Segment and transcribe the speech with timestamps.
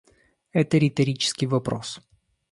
[0.51, 1.99] Это риторический вопрос.